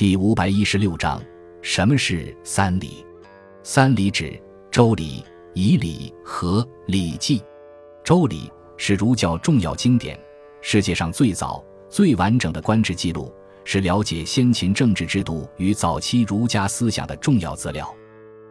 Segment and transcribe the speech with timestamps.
[0.00, 1.22] 第五百一十六章：
[1.60, 3.04] 什么是三礼？
[3.62, 4.24] 三礼指
[4.70, 7.38] 《周礼》《仪礼》和《礼记》。
[8.02, 10.18] 《周礼》是儒教重要经典，
[10.62, 13.30] 世界上最早、最完整的官制记录，
[13.62, 17.86] 是了解先秦政治制度与早期儒家思想的重要资料。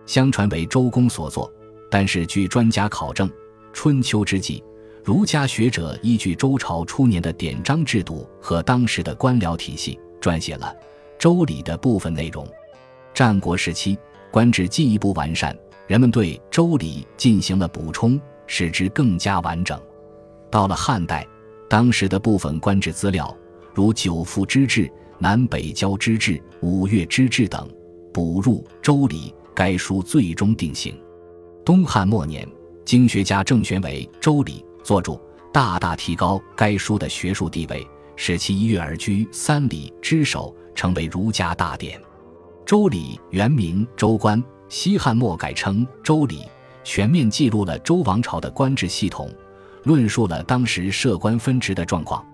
[0.05, 1.51] 相传为周公所作，
[1.89, 3.27] 但是据专家考证，
[3.73, 4.63] 春秋之际，
[5.03, 10.71] 儒家学者依据周朝初年的典章制度和当时的官僚体系，撰写了。
[11.19, 12.47] 周礼的部分内容，
[13.13, 13.99] 战国时期
[14.31, 15.53] 官制进一步完善，
[15.85, 19.77] 人们对周礼进行了补充，使之更加完整。
[20.49, 21.27] 到了汉代，
[21.69, 23.35] 当时的部分官制资料，
[23.73, 27.69] 如九服之制、南北交之制、五岳之制等，
[28.13, 30.97] 补入周礼，该书最终定型。
[31.65, 32.47] 东汉末年，
[32.85, 35.19] 经学家郑玄为《周礼》作注，
[35.51, 40.55] 大大提高该书的学术地位，使其一跃而居三礼之首。
[40.79, 41.99] 成为儒家大典，
[42.65, 46.37] 《周礼》原名《周官》，西汉末改称《周礼》，
[46.85, 49.29] 全面记录了周王朝的官制系统，
[49.83, 52.25] 论述了当时设官分职的状况。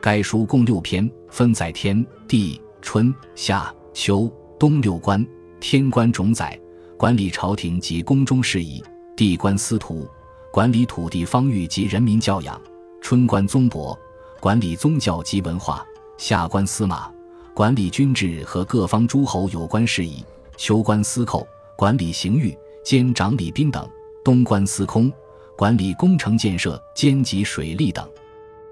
[0.00, 5.24] 该书共六篇，分载天、地、春、夏、秋、冬六官。
[5.60, 6.58] 天官种宰，
[6.98, 8.82] 管理朝廷及宫中事宜；
[9.16, 10.04] 地官司徒，
[10.52, 12.60] 管理土地方域及人民教养；
[13.00, 13.96] 春官宗伯，
[14.40, 15.76] 管理宗教及文化；
[16.18, 17.13] 夏官司马。
[17.54, 20.24] 管理军制和各方诸侯有关事宜，
[20.56, 22.52] 秋官司寇，管理刑狱
[22.84, 23.88] 兼掌礼兵等；
[24.24, 25.10] 东官司空，
[25.56, 28.04] 管理工程建设兼及水利等。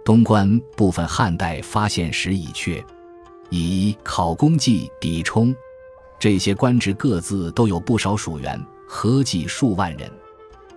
[0.05, 2.85] 东官部分汉代发现时已缺，
[3.51, 5.55] 以考功绩抵充。
[6.19, 10.11] 这些官职各自都有不少属员，合计数万人。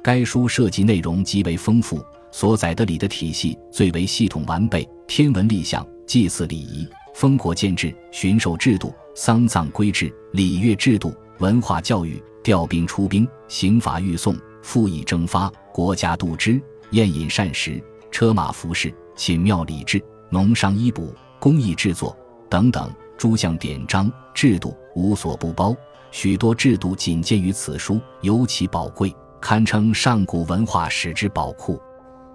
[0.04, 6.88] 该书涉及内容极为丰富，所载的礼的体系最为系统完备，天文历象、祭祀礼仪。
[7.16, 17.82] 封国建制、巡狩制度、丧葬规制、礼乐制度、文化教育、调兵出兵、刑罚预送、赋役征发、国家度支、宴饮膳食、
[18.12, 22.14] 车马服饰、寝庙礼制、农商医卜、工艺制作
[22.50, 25.74] 等等诸项典章制度无所不包，
[26.12, 31.82] 许多制度仅见于此书，尤其宝贵，堪称上古文化史之宝库。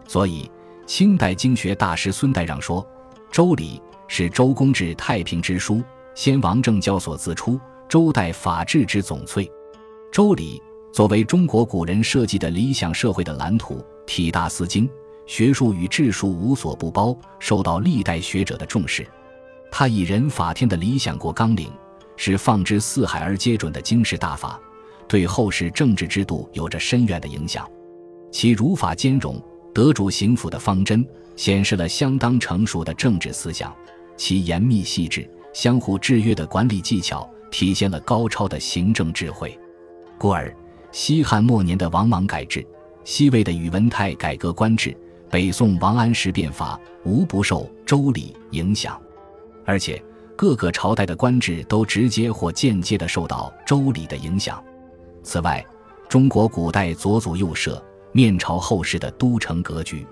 [0.08, 0.50] 所以，
[0.86, 2.84] 清代经学大师孙代让说
[3.30, 3.78] ：“周礼。”
[4.12, 5.80] 是周公治太平之书，
[6.16, 9.48] 先王政教所自出，周代法治之总粹。
[10.10, 10.60] 周礼
[10.92, 14.90] 作为中国古人设计的理想社会的蓝图，体大思精，
[15.26, 19.06] 学术与治术无所不包，受到历代学者的重视。
[19.70, 21.70] 他以人法天的理想过纲领，
[22.16, 24.60] 是放之四海而皆准的经世大法，
[25.06, 27.64] 对后世政治制度有着深远的影响。
[28.32, 29.40] 其儒法兼容、
[29.72, 31.06] 德主刑辅的方针，
[31.36, 33.72] 显示了相当成熟的政治思想。
[34.20, 39.58] 其严密细致、相互制约的管理技巧，体现了高超的行政智慧。
[40.18, 40.54] 故而，
[40.92, 42.64] 西汉末年的王莽改制，
[43.02, 44.94] 西魏的宇文泰改革官制，
[45.30, 49.00] 北宋王安石变法，无不受周礼影响。
[49.64, 50.00] 而且，
[50.36, 54.62] 各个朝代的官制都直接或间接地受到周礼的影响。
[55.22, 55.64] 此外，
[56.10, 57.82] 中国古代左祖右社、
[58.12, 60.06] 面朝后世的都城格局，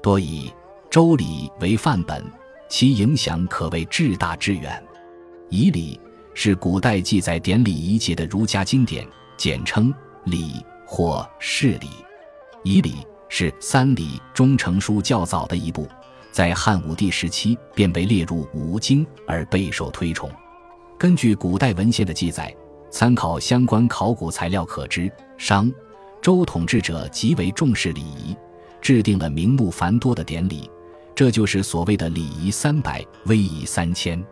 [0.00, 0.52] 多以
[0.88, 2.24] 周礼为范本。
[2.70, 4.82] 其影响可谓至大至远。
[5.50, 6.00] 仪礼
[6.32, 9.92] 是古代记载典礼仪节的儒家经典，简称
[10.24, 11.88] 礼或事礼。
[12.62, 12.98] 仪礼
[13.28, 15.88] 是三礼中成书较早的一部，
[16.30, 20.30] 在汉武帝时期便被列入五经而备受推崇。
[20.96, 22.54] 根据古代文献的记载，
[22.88, 25.70] 参考相关考古材料可知，商
[26.22, 28.36] 周统治者极为重视礼仪，
[28.80, 30.70] 制定了名目繁多的典礼。
[31.20, 34.24] 这就是所谓的礼仪三百，威仪三千。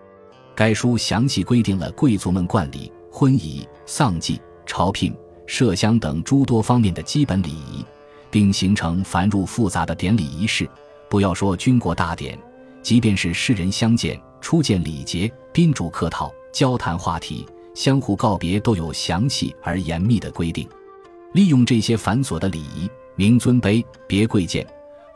[0.54, 5.14] 该书详细规定了贵族们冠礼、婚仪、丧祭、朝聘、
[5.46, 7.84] 设香等诸多方面的基本礼仪，
[8.30, 10.66] 并形成繁缛复杂的典礼仪式。
[11.10, 12.38] 不要说军国大典，
[12.80, 17.44] 即便是世人相见、初见礼节、宾主客套、交谈话题、
[17.74, 20.66] 相互告别，都有详细而严密的规定。
[21.34, 24.66] 利用这些繁琐的礼仪，明尊卑，别贵贱。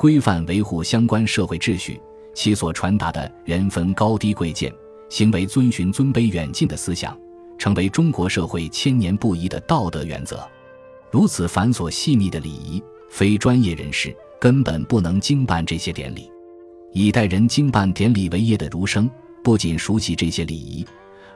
[0.02, 2.02] 规范维护相关社会秩序，
[2.34, 4.75] 其所传达的人分高低贵贱、
[5.08, 7.16] 行为遵循尊卑远近的思想，
[7.56, 10.44] 成为中国社会千年不移的道德原则。
[11.12, 16.28] 如此繁琐细密的礼仪，非专业人士根本不能经办这些典礼。
[16.93, 19.08] 以待人经办典礼为业的儒生，
[19.40, 20.84] 不仅熟悉这些礼仪，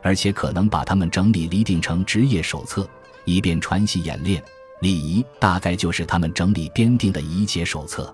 [0.03, 2.85] 而且可能把它们整理厘定成职业手册，
[3.27, 4.43] 以便传习演练。
[4.81, 8.13] 礼仪大概就是他们整理编定的仪节手册。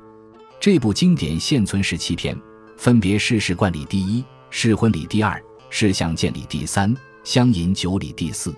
[0.63, 2.41] 这部经典现存十七篇，
[2.77, 8.55] 分别是：试冠礼第一、试婚礼第二、事相见礼第三，乡饮酒礼第四，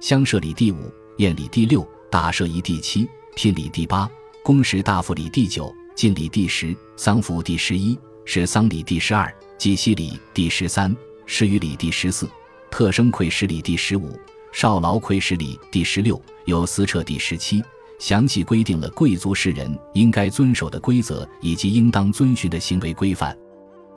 [0.00, 4.08] 乡社礼第五，宴礼第六，大社仪第七，聘礼第八，
[4.44, 10.96] 公时大夫礼第九，进礼第十，丧服第十一，是丧礼第十二，祭祀礼第十三，
[11.26, 12.30] 施予礼第十四，
[12.70, 14.16] 特生馈使礼第十五，
[14.52, 17.60] 少劳馈使礼第十六，有司册第十七。
[18.02, 23.38] 详细规定了贵族士人应该遵守的规则以及应当遵循的行为规范。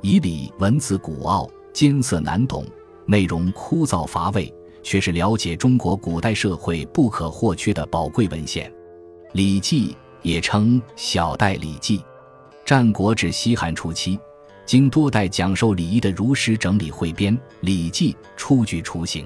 [0.04, 2.64] 仪礼文字古奥，艰涩难懂，
[3.08, 4.54] 内容枯燥乏味，
[4.84, 8.70] 却是了解中国古代社会不可或缺的宝贵文献。
[9.32, 9.88] 《礼记》
[10.22, 11.98] 也称《小代礼记》，
[12.64, 14.20] 战国至西汉初期，
[14.68, 19.26] 经多代讲授礼仪的儒师整理汇编，《礼记》初具雏形。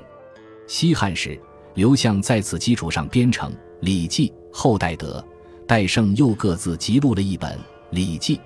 [0.68, 1.38] 西汉时，
[1.74, 4.30] 刘向在此基础上编成《礼记》。
[4.52, 5.24] 后代德、
[5.68, 7.52] 戴胜又各自辑录了一本
[7.92, 8.38] 《礼记》，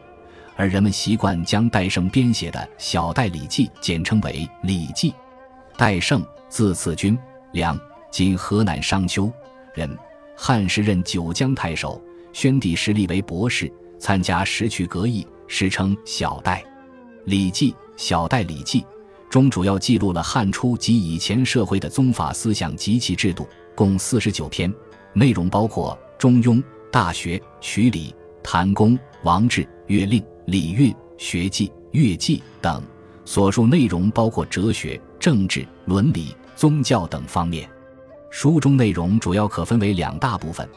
[0.56, 5.12] 而人们习惯将戴胜编写的《小戴礼记》简称为《礼记》。
[5.78, 7.18] 戴胜，字次君，
[7.52, 7.80] 梁
[8.12, 9.32] （今河南商丘）
[9.74, 9.90] 人，
[10.36, 12.02] 汉时任九江太守，
[12.32, 16.64] 宣帝时立为博士，参加石渠革议，史称《小戴
[17.26, 17.72] 礼记》。
[17.96, 18.82] 《小戴礼记》
[19.30, 24.72] 中主要记录了汉初及以前社会的宗法思想及其制度，共四十九篇。
[25.14, 26.56] 内容包括《中庸》
[26.92, 28.10] 《大学》《曲礼》
[28.44, 28.92] 《谈公》
[29.24, 30.88] 《王制》《乐令》《礼乐》
[31.18, 32.82] 《学记》《乐记》等。
[33.26, 37.70] 所述内容包括哲学、政治、伦理、宗教等方面。
[38.30, 40.68] 书中内容主要可分为两大部分：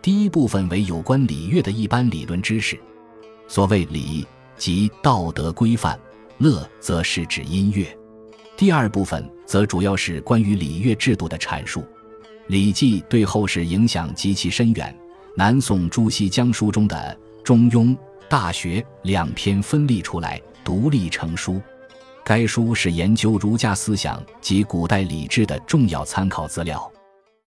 [0.00, 2.78] 第一部分为有关礼乐的一般理论知识，
[3.48, 4.24] 所谓礼
[4.56, 5.98] 即道德规范；
[6.38, 7.86] 乐则是指音乐。
[8.56, 11.80] 第二部分则主要是关于礼乐制度的阐述。
[12.48, 14.94] 《礼记》对后世影响极其深远。
[15.36, 17.86] 南宋朱熹将书中的《中庸》
[18.28, 21.60] 《大学》两篇分立出来，独立成书。
[22.24, 26.90] 该书是研究儒家思想及古代礼制的重要参考资料。